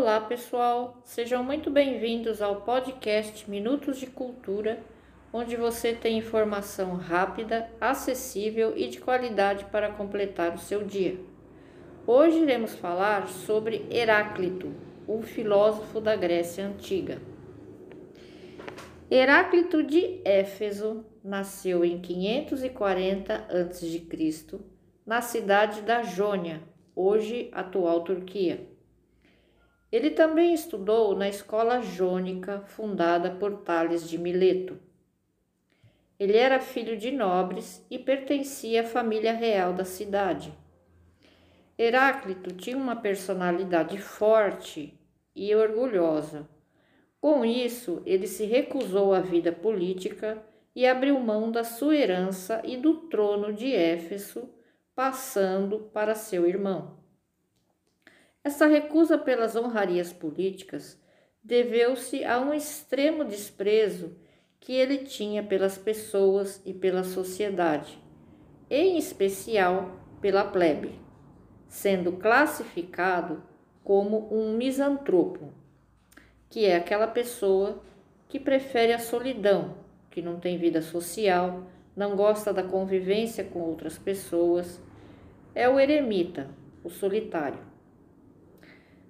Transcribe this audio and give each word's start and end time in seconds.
Olá, 0.00 0.18
pessoal. 0.18 0.96
Sejam 1.04 1.44
muito 1.44 1.70
bem-vindos 1.70 2.40
ao 2.40 2.62
podcast 2.62 3.48
Minutos 3.50 3.98
de 3.98 4.06
Cultura, 4.06 4.80
onde 5.30 5.56
você 5.56 5.92
tem 5.92 6.16
informação 6.16 6.96
rápida, 6.96 7.70
acessível 7.78 8.72
e 8.74 8.88
de 8.88 8.98
qualidade 8.98 9.66
para 9.66 9.90
completar 9.90 10.54
o 10.54 10.58
seu 10.58 10.82
dia. 10.84 11.20
Hoje 12.06 12.38
iremos 12.38 12.74
falar 12.76 13.28
sobre 13.28 13.86
Heráclito, 13.90 14.72
um 15.06 15.20
filósofo 15.20 16.00
da 16.00 16.16
Grécia 16.16 16.66
antiga. 16.66 17.20
Heráclito 19.10 19.82
de 19.82 20.22
Éfeso 20.24 21.04
nasceu 21.22 21.84
em 21.84 22.00
540 22.00 23.34
a.C., 23.34 24.58
na 25.04 25.20
cidade 25.20 25.82
da 25.82 26.02
Jônia, 26.02 26.62
hoje 26.96 27.50
atual 27.52 28.00
Turquia. 28.00 28.79
Ele 29.90 30.10
também 30.10 30.54
estudou 30.54 31.16
na 31.16 31.28
escola 31.28 31.82
jônica 31.82 32.60
fundada 32.60 33.30
por 33.30 33.62
Tales 33.62 34.08
de 34.08 34.16
Mileto. 34.16 34.78
Ele 36.18 36.36
era 36.36 36.60
filho 36.60 36.96
de 36.96 37.10
nobres 37.10 37.84
e 37.90 37.98
pertencia 37.98 38.82
à 38.82 38.84
família 38.84 39.32
real 39.32 39.72
da 39.72 39.84
cidade. 39.84 40.52
Heráclito 41.78 42.54
tinha 42.54 42.76
uma 42.76 42.94
personalidade 42.94 43.98
forte 43.98 45.00
e 45.34 45.54
orgulhosa. 45.54 46.46
Com 47.20 47.44
isso, 47.44 48.02
ele 48.04 48.26
se 48.26 48.44
recusou 48.44 49.12
à 49.12 49.20
vida 49.20 49.50
política 49.50 50.44
e 50.74 50.86
abriu 50.86 51.18
mão 51.18 51.50
da 51.50 51.64
sua 51.64 51.96
herança 51.96 52.62
e 52.64 52.76
do 52.76 53.08
trono 53.08 53.52
de 53.52 53.74
Éfeso, 53.74 54.48
passando 54.94 55.90
para 55.92 56.14
seu 56.14 56.46
irmão. 56.46 56.99
Essa 58.42 58.66
recusa 58.66 59.18
pelas 59.18 59.54
honrarias 59.54 60.14
políticas 60.14 60.98
deveu-se 61.44 62.24
a 62.24 62.40
um 62.40 62.54
extremo 62.54 63.22
desprezo 63.22 64.16
que 64.58 64.72
ele 64.72 64.98
tinha 64.98 65.42
pelas 65.42 65.76
pessoas 65.76 66.62
e 66.64 66.72
pela 66.72 67.04
sociedade, 67.04 67.98
em 68.70 68.96
especial 68.96 70.00
pela 70.22 70.42
plebe, 70.42 70.98
sendo 71.68 72.12
classificado 72.12 73.42
como 73.84 74.32
um 74.32 74.56
misantropo, 74.56 75.52
que 76.48 76.64
é 76.64 76.76
aquela 76.76 77.06
pessoa 77.06 77.82
que 78.26 78.40
prefere 78.40 78.92
a 78.94 78.98
solidão, 78.98 79.76
que 80.10 80.22
não 80.22 80.40
tem 80.40 80.56
vida 80.56 80.80
social, 80.80 81.66
não 81.94 82.16
gosta 82.16 82.54
da 82.54 82.62
convivência 82.62 83.44
com 83.44 83.60
outras 83.60 83.98
pessoas, 83.98 84.80
é 85.54 85.68
o 85.68 85.78
eremita, 85.78 86.48
o 86.82 86.88
solitário. 86.88 87.69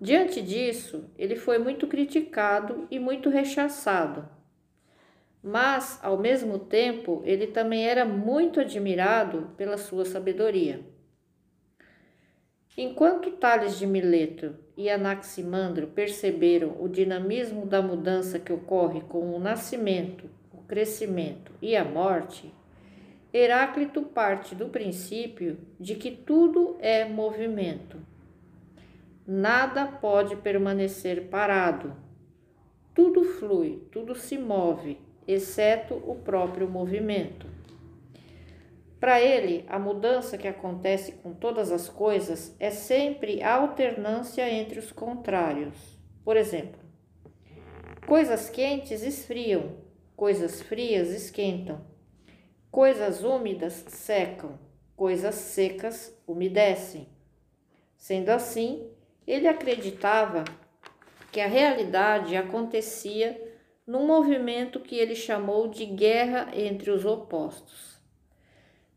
Diante 0.00 0.40
disso, 0.40 1.10
ele 1.18 1.34
foi 1.34 1.58
muito 1.58 1.88
criticado 1.88 2.86
e 2.88 3.00
muito 3.00 3.28
rechaçado. 3.28 4.28
Mas, 5.42 5.98
ao 6.02 6.16
mesmo 6.16 6.58
tempo, 6.58 7.20
ele 7.24 7.48
também 7.48 7.88
era 7.88 8.04
muito 8.04 8.60
admirado 8.60 9.50
pela 9.56 9.76
sua 9.76 10.04
sabedoria. 10.04 10.80
Enquanto 12.76 13.32
Tales 13.32 13.76
de 13.76 13.88
Mileto 13.88 14.54
e 14.76 14.88
Anaximandro 14.88 15.88
perceberam 15.88 16.76
o 16.80 16.88
dinamismo 16.88 17.66
da 17.66 17.82
mudança 17.82 18.38
que 18.38 18.52
ocorre 18.52 19.00
com 19.00 19.34
o 19.34 19.40
nascimento, 19.40 20.30
o 20.52 20.62
crescimento 20.62 21.50
e 21.60 21.74
a 21.74 21.84
morte, 21.84 22.54
Heráclito 23.34 24.02
parte 24.02 24.54
do 24.54 24.68
princípio 24.68 25.58
de 25.78 25.96
que 25.96 26.12
tudo 26.12 26.76
é 26.80 27.04
movimento 27.04 27.98
Nada 29.30 29.84
pode 29.84 30.36
permanecer 30.36 31.28
parado. 31.28 31.94
Tudo 32.94 33.24
flui, 33.24 33.86
tudo 33.92 34.14
se 34.14 34.38
move, 34.38 34.98
exceto 35.26 35.96
o 35.96 36.14
próprio 36.14 36.66
movimento. 36.66 37.46
Para 38.98 39.20
ele, 39.20 39.66
a 39.68 39.78
mudança 39.78 40.38
que 40.38 40.48
acontece 40.48 41.12
com 41.12 41.34
todas 41.34 41.70
as 41.70 41.90
coisas 41.90 42.56
é 42.58 42.70
sempre 42.70 43.42
a 43.42 43.56
alternância 43.56 44.50
entre 44.50 44.78
os 44.78 44.90
contrários. 44.92 45.76
Por 46.24 46.38
exemplo, 46.38 46.80
coisas 48.06 48.48
quentes 48.48 49.02
esfriam, 49.02 49.76
coisas 50.16 50.62
frias 50.62 51.10
esquentam, 51.10 51.82
coisas 52.70 53.22
úmidas 53.22 53.74
secam, 53.88 54.58
coisas 54.96 55.34
secas 55.34 56.18
umedecem. 56.26 57.06
Sendo 57.94 58.30
assim, 58.30 58.90
ele 59.28 59.46
acreditava 59.46 60.42
que 61.30 61.38
a 61.38 61.46
realidade 61.46 62.34
acontecia 62.34 63.38
num 63.86 64.06
movimento 64.06 64.80
que 64.80 64.96
ele 64.96 65.14
chamou 65.14 65.68
de 65.68 65.84
guerra 65.84 66.48
entre 66.54 66.90
os 66.90 67.04
opostos. 67.04 67.98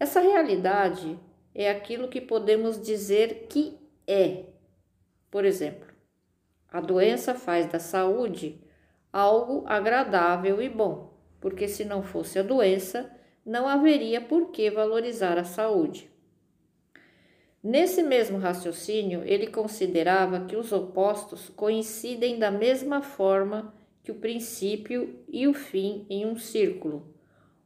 Essa 0.00 0.20
realidade 0.20 1.16
é 1.54 1.70
aquilo 1.70 2.08
que 2.08 2.20
podemos 2.20 2.82
dizer 2.82 3.46
que 3.48 3.78
é. 4.04 4.46
Por 5.30 5.44
exemplo, 5.44 5.88
a 6.72 6.80
doença 6.80 7.32
faz 7.32 7.66
da 7.66 7.78
saúde 7.78 8.60
algo 9.12 9.62
agradável 9.64 10.60
e 10.60 10.68
bom, 10.68 11.16
porque 11.40 11.68
se 11.68 11.84
não 11.84 12.02
fosse 12.02 12.36
a 12.40 12.42
doença, 12.42 13.14
não 13.44 13.68
haveria 13.68 14.20
por 14.20 14.50
que 14.50 14.70
valorizar 14.72 15.38
a 15.38 15.44
saúde. 15.44 16.10
Nesse 17.68 18.00
mesmo 18.00 18.38
raciocínio, 18.38 19.24
ele 19.24 19.48
considerava 19.48 20.44
que 20.44 20.54
os 20.54 20.70
opostos 20.70 21.48
coincidem 21.48 22.38
da 22.38 22.48
mesma 22.48 23.02
forma 23.02 23.74
que 24.04 24.12
o 24.12 24.20
princípio 24.20 25.18
e 25.28 25.48
o 25.48 25.52
fim 25.52 26.06
em 26.08 26.24
um 26.24 26.36
círculo, 26.36 27.12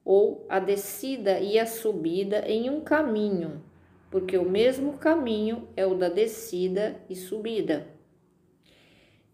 ou 0.03 0.47
a 0.49 0.59
descida 0.59 1.39
e 1.39 1.59
a 1.59 1.67
subida 1.67 2.49
em 2.49 2.71
um 2.71 2.81
caminho, 2.81 3.63
porque 4.11 4.39
o 4.39 4.49
mesmo 4.49 4.95
caminho 4.95 5.69
é 5.77 5.85
o 5.85 5.95
da 5.95 6.09
descida 6.09 6.99
e 7.07 7.15
subida. 7.15 7.87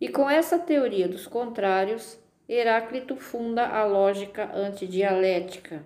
E 0.01 0.09
com 0.09 0.29
essa 0.29 0.59
teoria 0.59 1.07
dos 1.07 1.29
contrários, 1.29 2.19
Heráclito 2.49 3.15
funda 3.15 3.69
a 3.69 3.85
lógica 3.85 4.51
antidialética 4.53 5.85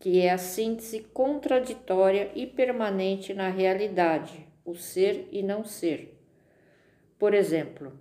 que 0.00 0.18
é 0.18 0.30
a 0.30 0.38
síntese 0.38 1.00
contraditória 1.12 2.32
e 2.34 2.46
permanente 2.46 3.34
na 3.34 3.50
realidade, 3.50 4.48
o 4.64 4.74
ser 4.74 5.28
e 5.30 5.42
não 5.42 5.62
ser. 5.62 6.18
Por 7.18 7.34
exemplo, 7.34 7.92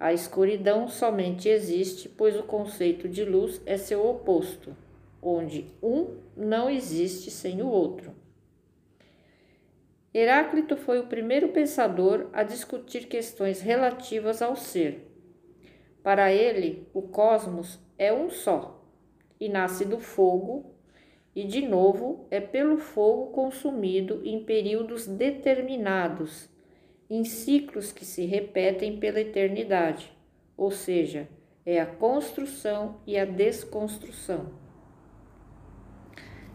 a 0.00 0.14
escuridão 0.14 0.88
somente 0.88 1.46
existe 1.46 2.08
pois 2.08 2.34
o 2.38 2.42
conceito 2.42 3.06
de 3.06 3.22
luz 3.22 3.60
é 3.66 3.76
seu 3.76 4.06
oposto, 4.08 4.74
onde 5.20 5.66
um 5.82 6.16
não 6.34 6.70
existe 6.70 7.30
sem 7.30 7.60
o 7.60 7.68
outro. 7.68 8.14
Heráclito 10.14 10.74
foi 10.74 10.98
o 10.98 11.06
primeiro 11.06 11.48
pensador 11.48 12.30
a 12.32 12.42
discutir 12.42 13.08
questões 13.08 13.60
relativas 13.60 14.40
ao 14.40 14.56
ser. 14.56 15.06
Para 16.02 16.32
ele, 16.32 16.88
o 16.94 17.02
cosmos 17.02 17.78
é 17.98 18.10
um 18.10 18.30
só 18.30 18.82
e 19.38 19.50
nasce 19.50 19.84
do 19.84 19.98
fogo 19.98 20.75
e 21.36 21.44
de 21.44 21.60
novo 21.60 22.26
é 22.30 22.40
pelo 22.40 22.78
fogo 22.78 23.26
consumido 23.26 24.22
em 24.24 24.42
períodos 24.42 25.06
determinados, 25.06 26.48
em 27.10 27.24
ciclos 27.24 27.92
que 27.92 28.06
se 28.06 28.24
repetem 28.24 28.98
pela 28.98 29.20
eternidade, 29.20 30.10
ou 30.56 30.70
seja, 30.70 31.28
é 31.66 31.78
a 31.78 31.84
construção 31.84 33.02
e 33.06 33.18
a 33.18 33.26
desconstrução. 33.26 34.50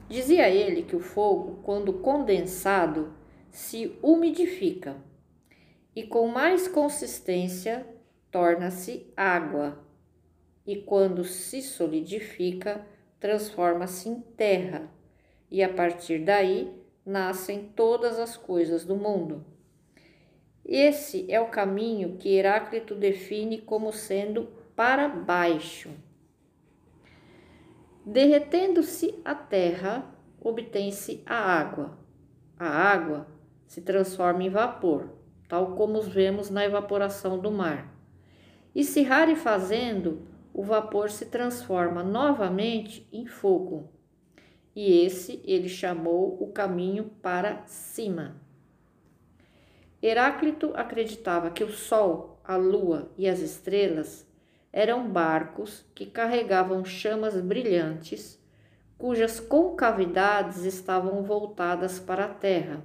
Dizia 0.09 0.49
ele 0.49 0.81
que 0.81 0.95
o 0.95 0.99
fogo, 0.99 1.61
quando 1.61 1.93
condensado, 1.93 3.13
se 3.51 3.95
umidifica 4.01 4.97
e 5.95 6.03
com 6.03 6.27
mais 6.27 6.67
consistência 6.67 7.85
torna-se 8.31 9.13
água, 9.15 9.77
e 10.65 10.77
quando 10.77 11.23
se 11.23 11.61
solidifica, 11.61 12.83
transforma-se 13.21 14.09
em 14.09 14.19
terra, 14.19 14.89
e 15.49 15.63
a 15.63 15.69
partir 15.71 16.19
daí 16.25 16.75
nascem 17.05 17.71
todas 17.75 18.19
as 18.19 18.35
coisas 18.35 18.83
do 18.83 18.95
mundo. 18.95 19.45
Esse 20.65 21.31
é 21.31 21.39
o 21.39 21.49
caminho 21.49 22.17
que 22.17 22.35
Heráclito 22.35 22.95
define 22.95 23.59
como 23.59 23.93
sendo 23.93 24.49
para 24.75 25.07
baixo. 25.07 25.91
Derretendo-se 28.03 29.19
a 29.23 29.35
terra, 29.35 30.03
obtém-se 30.39 31.21
a 31.25 31.35
água. 31.35 31.97
A 32.57 32.67
água 32.67 33.27
se 33.67 33.81
transforma 33.81 34.43
em 34.43 34.49
vapor, 34.49 35.09
tal 35.47 35.75
como 35.75 35.99
os 35.99 36.07
vemos 36.07 36.49
na 36.49 36.65
evaporação 36.65 37.37
do 37.37 37.51
mar. 37.51 37.95
E 38.73 38.83
se 38.83 39.03
rarefazendo, 39.03 40.27
o 40.53 40.63
vapor 40.63 41.09
se 41.09 41.25
transforma 41.25 42.03
novamente 42.03 43.07
em 43.11 43.25
fogo. 43.25 43.89
E 44.75 45.05
esse 45.05 45.41
ele 45.45 45.69
chamou 45.69 46.41
o 46.41 46.51
caminho 46.51 47.11
para 47.21 47.63
cima. 47.65 48.41
Heráclito 50.01 50.71
acreditava 50.75 51.51
que 51.51 51.63
o 51.63 51.71
Sol 51.71 52.31
a 52.43 52.55
lua 52.55 53.11
e 53.17 53.27
as 53.29 53.39
estrelas 53.39 54.27
eram 54.73 55.09
barcos 55.09 55.85
que 55.93 56.05
carregavam 56.05 56.83
chamas 56.83 57.39
brilhantes, 57.39 58.41
cujas 58.97 59.39
concavidades 59.39 60.63
estavam 60.63 61.23
voltadas 61.23 61.99
para 61.99 62.25
a 62.25 62.33
terra. 62.33 62.83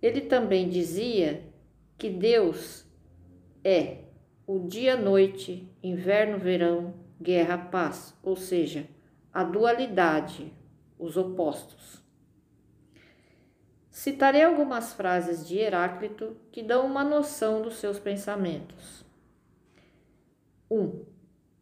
Ele 0.00 0.20
também 0.22 0.68
dizia 0.68 1.44
que 1.96 2.08
Deus 2.08 2.86
é 3.62 4.09
o 4.52 4.66
dia-noite, 4.66 5.72
inverno-verão, 5.80 6.92
guerra-paz, 7.22 8.18
ou 8.20 8.34
seja, 8.34 8.84
a 9.32 9.44
dualidade, 9.44 10.52
os 10.98 11.16
opostos. 11.16 12.02
Citarei 13.92 14.42
algumas 14.42 14.92
frases 14.92 15.46
de 15.46 15.56
Heráclito 15.56 16.36
que 16.50 16.64
dão 16.64 16.84
uma 16.84 17.04
noção 17.04 17.62
dos 17.62 17.76
seus 17.76 18.00
pensamentos. 18.00 19.04
1. 20.68 20.80
Um, 20.80 21.04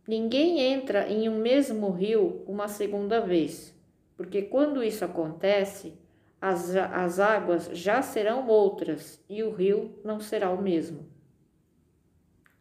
ninguém 0.07 0.59
entra 0.59 1.07
em 1.13 1.29
um 1.29 1.37
mesmo 1.37 1.91
rio 1.91 2.43
uma 2.47 2.69
segunda 2.69 3.21
vez, 3.21 3.79
porque 4.17 4.41
quando 4.41 4.83
isso 4.83 5.05
acontece, 5.05 5.93
as, 6.41 6.75
as 6.75 7.21
águas 7.21 7.69
já 7.75 8.01
serão 8.01 8.49
outras 8.49 9.23
e 9.29 9.43
o 9.43 9.53
rio 9.53 10.01
não 10.03 10.21
será 10.21 10.51
o 10.51 10.63
mesmo. 10.63 11.18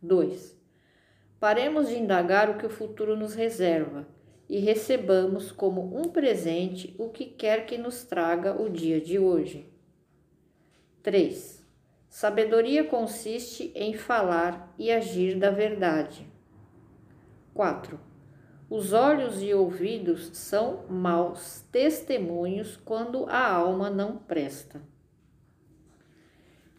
2. 0.02 0.56
Paremos 1.40 1.90
de 1.90 1.98
indagar 1.98 2.50
o 2.50 2.58
que 2.58 2.66
o 2.66 2.70
futuro 2.70 3.16
nos 3.16 3.34
reserva 3.34 4.08
e 4.50 4.60
recebamos 4.60 5.52
como 5.52 5.98
um 5.98 6.04
presente 6.04 6.96
o 6.98 7.10
que 7.10 7.26
quer 7.26 7.66
que 7.66 7.78
nos 7.78 8.04
traga 8.04 8.60
o 8.60 8.70
dia 8.70 9.02
de 9.02 9.20
hoje. 9.20 9.72
3. 11.04 11.66
Sabedoria 12.10 12.84
consiste 12.84 13.72
em 13.76 13.94
falar 13.94 14.74
e 14.78 14.92
agir 14.92 15.38
da 15.38 15.52
verdade. 15.52 16.28
4. 17.54 18.00
Os 18.70 18.94
olhos 18.94 19.42
e 19.42 19.54
ouvidos 19.54 20.30
são 20.34 20.86
maus 20.90 21.62
testemunhos 21.72 22.78
quando 22.78 23.26
a 23.30 23.50
alma 23.50 23.90
não 23.90 24.18
presta. 24.18 24.82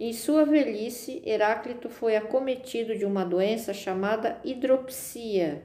Em 0.00 0.12
sua 0.12 0.44
velhice, 0.44 1.20
Heráclito 1.26 1.88
foi 1.88 2.14
acometido 2.14 2.96
de 2.96 3.04
uma 3.04 3.24
doença 3.24 3.74
chamada 3.74 4.40
hidropsia, 4.44 5.64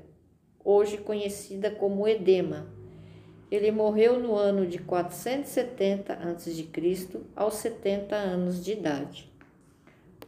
hoje 0.66 0.98
conhecida 0.98 1.70
como 1.70 2.08
edema. 2.08 2.66
Ele 3.52 3.72
morreu 3.72 4.20
no 4.20 4.36
ano 4.36 4.66
de 4.66 4.80
470 4.80 6.14
a.C., 6.14 6.68
aos 7.36 7.54
70 7.54 8.16
anos 8.16 8.66
de 8.66 8.72
idade. 8.72 9.32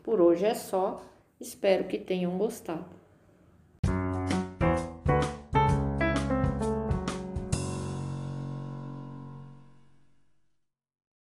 Por 0.04 0.22
hoje 0.22 0.46
é 0.46 0.54
só, 0.54 1.04
espero 1.40 1.86
que 1.86 1.98
tenham 1.98 2.38
gostado. 2.38 3.05